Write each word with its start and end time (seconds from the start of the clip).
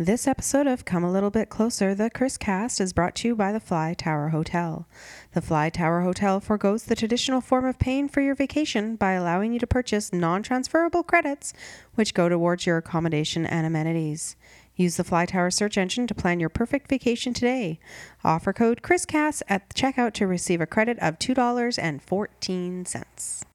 This 0.00 0.28
episode 0.28 0.68
of 0.68 0.84
Come 0.84 1.02
a 1.02 1.10
Little 1.10 1.28
Bit 1.28 1.48
Closer, 1.48 1.92
the 1.92 2.08
Chris 2.08 2.36
Cast, 2.36 2.80
is 2.80 2.92
brought 2.92 3.16
to 3.16 3.26
you 3.26 3.34
by 3.34 3.50
the 3.50 3.58
Fly 3.58 3.94
Tower 3.94 4.28
Hotel. 4.28 4.86
The 5.32 5.42
Fly 5.42 5.70
Tower 5.70 6.02
Hotel 6.02 6.38
forgoes 6.38 6.84
the 6.84 6.94
traditional 6.94 7.40
form 7.40 7.64
of 7.64 7.80
paying 7.80 8.08
for 8.08 8.20
your 8.20 8.36
vacation 8.36 8.94
by 8.94 9.14
allowing 9.14 9.52
you 9.52 9.58
to 9.58 9.66
purchase 9.66 10.12
non 10.12 10.44
transferable 10.44 11.02
credits, 11.02 11.52
which 11.96 12.14
go 12.14 12.28
towards 12.28 12.64
your 12.64 12.76
accommodation 12.76 13.44
and 13.44 13.66
amenities. 13.66 14.36
Use 14.76 14.96
the 14.96 15.02
Fly 15.02 15.26
Tower 15.26 15.50
search 15.50 15.76
engine 15.76 16.06
to 16.06 16.14
plan 16.14 16.38
your 16.38 16.48
perfect 16.48 16.88
vacation 16.88 17.34
today. 17.34 17.80
Offer 18.22 18.52
code 18.52 18.82
ChrisCast 18.82 19.42
at 19.48 19.74
checkout 19.74 20.12
to 20.12 20.28
receive 20.28 20.60
a 20.60 20.66
credit 20.66 20.96
of 21.00 21.18
$2.14. 21.18 23.47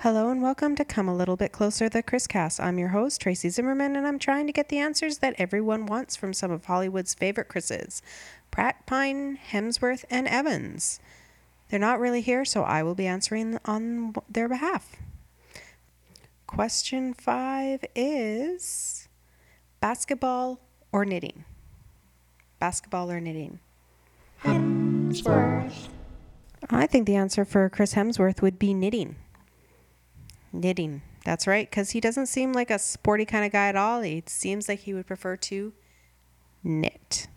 Hello 0.00 0.28
and 0.28 0.42
welcome 0.42 0.76
to 0.76 0.84
Come 0.84 1.08
a 1.08 1.14
Little 1.14 1.36
Bit 1.36 1.52
Closer, 1.52 1.88
the 1.88 2.02
Chris 2.02 2.26
Cast. 2.26 2.60
I'm 2.60 2.78
your 2.78 2.90
host, 2.90 3.22
Tracy 3.22 3.48
Zimmerman, 3.48 3.96
and 3.96 4.06
I'm 4.06 4.18
trying 4.18 4.46
to 4.46 4.52
get 4.52 4.68
the 4.68 4.76
answers 4.76 5.18
that 5.18 5.34
everyone 5.38 5.86
wants 5.86 6.16
from 6.16 6.34
some 6.34 6.50
of 6.50 6.66
Hollywood's 6.66 7.14
favorite 7.14 7.48
Chris's 7.48 8.02
Pratt, 8.50 8.84
Pine, 8.84 9.38
Hemsworth, 9.52 10.04
and 10.10 10.28
Evans. 10.28 11.00
They're 11.70 11.80
not 11.80 11.98
really 11.98 12.20
here, 12.20 12.44
so 12.44 12.62
I 12.62 12.82
will 12.82 12.94
be 12.94 13.06
answering 13.06 13.58
on 13.64 14.14
their 14.28 14.50
behalf. 14.50 14.96
Question 16.46 17.14
five 17.14 17.82
is 17.94 19.08
basketball 19.80 20.60
or 20.92 21.06
knitting? 21.06 21.44
Basketball 22.60 23.10
or 23.10 23.18
knitting? 23.18 23.60
Hemsworth. 24.44 25.88
I 26.68 26.86
think 26.86 27.06
the 27.06 27.16
answer 27.16 27.46
for 27.46 27.70
Chris 27.70 27.94
Hemsworth 27.94 28.42
would 28.42 28.58
be 28.58 28.74
knitting. 28.74 29.16
Knitting. 30.56 31.02
That's 31.24 31.46
right, 31.46 31.68
because 31.68 31.90
he 31.90 32.00
doesn't 32.00 32.26
seem 32.26 32.52
like 32.52 32.70
a 32.70 32.78
sporty 32.78 33.24
kind 33.24 33.44
of 33.44 33.52
guy 33.52 33.68
at 33.68 33.76
all. 33.76 34.00
He 34.00 34.22
seems 34.26 34.68
like 34.68 34.80
he 34.80 34.94
would 34.94 35.06
prefer 35.06 35.36
to 35.36 35.72
knit. 36.62 37.28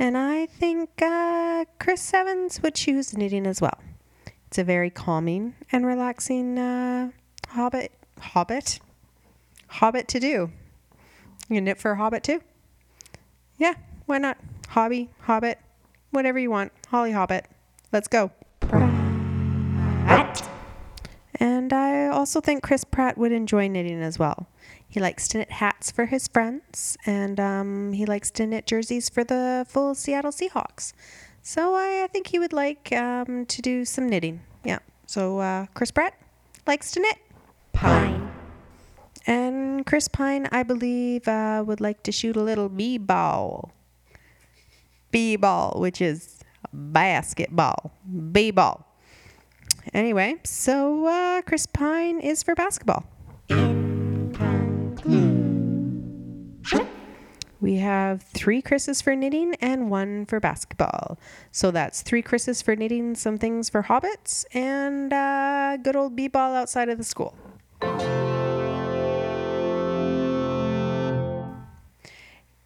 And 0.00 0.16
I 0.16 0.46
think 0.46 0.90
uh, 1.02 1.64
Chris 1.80 2.14
Evans 2.14 2.62
would 2.62 2.76
choose 2.76 3.16
knitting 3.16 3.46
as 3.46 3.60
well. 3.60 3.78
It's 4.46 4.58
a 4.58 4.64
very 4.64 4.90
calming 4.90 5.54
and 5.72 5.84
relaxing 5.84 6.56
uh, 6.58 7.10
hobbit, 7.48 7.92
hobbit, 8.20 8.78
hobbit 9.66 10.08
to 10.08 10.20
do. 10.20 10.50
You 11.48 11.60
knit 11.60 11.78
for 11.78 11.90
a 11.92 11.96
hobbit 11.96 12.22
too? 12.22 12.42
Yeah, 13.58 13.74
why 14.06 14.18
not? 14.18 14.38
Hobby, 14.68 15.10
hobbit, 15.22 15.58
whatever 16.10 16.38
you 16.38 16.50
want. 16.50 16.72
Holly 16.88 17.12
Hobbit. 17.12 17.46
Let's 17.92 18.08
go. 18.08 18.30
And 21.40 21.72
I 21.72 22.08
also 22.08 22.40
think 22.40 22.62
Chris 22.62 22.84
Pratt 22.84 23.16
would 23.16 23.32
enjoy 23.32 23.68
knitting 23.68 24.02
as 24.02 24.18
well. 24.18 24.48
He 24.88 25.00
likes 25.00 25.28
to 25.28 25.38
knit 25.38 25.52
hats 25.52 25.90
for 25.90 26.06
his 26.06 26.26
friends, 26.26 26.96
and 27.06 27.38
um, 27.38 27.92
he 27.92 28.06
likes 28.06 28.30
to 28.32 28.46
knit 28.46 28.66
jerseys 28.66 29.08
for 29.08 29.22
the 29.22 29.66
full 29.68 29.94
Seattle 29.94 30.32
Seahawks. 30.32 30.92
So 31.42 31.74
I, 31.74 32.04
I 32.04 32.06
think 32.08 32.28
he 32.28 32.38
would 32.38 32.52
like 32.52 32.92
um, 32.92 33.46
to 33.46 33.62
do 33.62 33.84
some 33.84 34.08
knitting. 34.08 34.40
Yeah. 34.64 34.78
So 35.06 35.38
uh, 35.38 35.66
Chris 35.74 35.90
Pratt 35.90 36.14
likes 36.66 36.90
to 36.92 37.00
knit. 37.00 37.18
Pine. 37.72 38.30
And 39.26 39.84
Chris 39.84 40.08
Pine, 40.08 40.48
I 40.50 40.62
believe, 40.62 41.28
uh, 41.28 41.62
would 41.66 41.82
like 41.82 42.02
to 42.04 42.12
shoot 42.12 42.34
a 42.36 42.42
little 42.42 42.70
b-ball. 42.70 43.70
B-ball, 45.10 45.80
which 45.80 46.00
is 46.00 46.40
basketball. 46.72 47.92
B-ball. 48.32 48.87
Anyway, 49.98 50.36
so 50.44 51.06
uh, 51.06 51.42
Chris 51.42 51.66
Pine 51.66 52.20
is 52.20 52.44
for 52.44 52.54
basketball. 52.54 53.04
We 57.60 57.78
have 57.78 58.22
three 58.22 58.62
Chris's 58.62 59.02
for 59.02 59.16
knitting 59.16 59.56
and 59.56 59.90
one 59.90 60.24
for 60.26 60.38
basketball. 60.38 61.18
So 61.50 61.72
that's 61.72 62.02
three 62.02 62.22
Chris's 62.22 62.62
for 62.62 62.76
knitting, 62.76 63.16
some 63.16 63.38
things 63.38 63.68
for 63.68 63.82
hobbits, 63.82 64.44
and 64.54 65.12
uh, 65.12 65.78
good 65.78 65.96
old 65.96 66.14
b-ball 66.14 66.54
outside 66.54 66.88
of 66.88 66.98
the 66.98 67.02
school. 67.02 67.34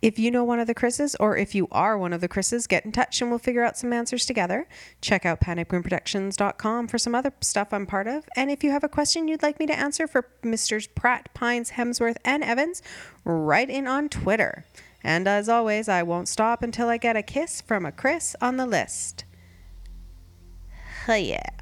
If 0.02 0.18
you 0.18 0.32
know 0.32 0.42
one 0.42 0.58
of 0.58 0.66
the 0.66 0.74
Chris's, 0.74 1.14
or 1.20 1.36
if 1.36 1.54
you 1.54 1.68
are 1.70 1.96
one 1.96 2.12
of 2.12 2.20
the 2.20 2.26
Chris's, 2.26 2.66
get 2.66 2.84
in 2.84 2.90
touch 2.90 3.22
and 3.22 3.30
we'll 3.30 3.38
figure 3.38 3.62
out 3.62 3.78
some 3.78 3.92
answers 3.92 4.26
together. 4.26 4.66
Check 5.00 5.24
out 5.24 5.40
panicroomproductions.com 5.40 6.88
for 6.88 6.98
some 6.98 7.14
other 7.14 7.32
stuff 7.40 7.72
I'm 7.72 7.86
part 7.86 8.08
of. 8.08 8.28
And 8.34 8.50
if 8.50 8.64
you 8.64 8.72
have 8.72 8.82
a 8.82 8.88
question 8.88 9.28
you'd 9.28 9.44
like 9.44 9.60
me 9.60 9.66
to 9.66 9.78
answer 9.78 10.08
for 10.08 10.28
Mr. 10.42 10.84
Pratt, 10.96 11.32
Pines, 11.34 11.70
Hemsworth, 11.72 12.16
and 12.24 12.42
Evans, 12.42 12.82
write 13.24 13.70
in 13.70 13.86
on 13.86 14.08
Twitter. 14.08 14.64
And 15.04 15.28
as 15.28 15.48
always, 15.48 15.88
I 15.88 16.02
won't 16.02 16.28
stop 16.28 16.64
until 16.64 16.88
I 16.88 16.96
get 16.96 17.16
a 17.16 17.22
kiss 17.22 17.60
from 17.60 17.86
a 17.86 17.92
Chris 17.92 18.34
on 18.40 18.56
the 18.56 18.66
list. 18.66 19.24
Oh 21.08 21.14
yeah. 21.14 21.62